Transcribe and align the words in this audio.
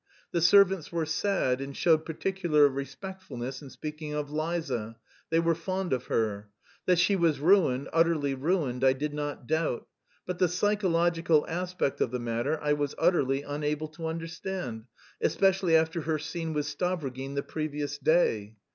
The 0.31 0.41
servants 0.41 0.91
were 0.91 1.05
sad, 1.05 1.61
and 1.61 1.77
showed 1.77 2.05
particular 2.07 2.67
respectfulness 2.67 3.61
in 3.61 3.69
speaking 3.69 4.15
of 4.15 4.31
Liza; 4.31 4.95
they 5.29 5.39
were 5.39 5.53
fond 5.53 5.93
of 5.93 6.05
her. 6.07 6.49
That 6.87 6.97
she 6.97 7.15
was 7.15 7.39
ruined, 7.39 7.87
utterly 7.93 8.33
ruined, 8.33 8.83
I 8.83 8.93
did 8.93 9.13
not 9.13 9.45
doubt; 9.45 9.85
but 10.25 10.39
the 10.39 10.47
psychological 10.47 11.45
aspect 11.47 12.01
of 12.01 12.09
the 12.09 12.17
matter 12.19 12.59
I 12.63 12.73
was 12.73 12.95
utterly 12.97 13.43
unable 13.43 13.89
to 13.89 14.07
understand, 14.07 14.85
especially 15.21 15.75
after 15.75 16.01
her 16.01 16.17
scene 16.17 16.53
with 16.53 16.65
Stavrogin 16.65 17.35
the 17.35 17.43
previous 17.43 17.99
day. 17.99 18.55